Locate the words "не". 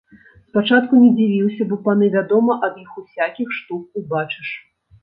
1.03-1.11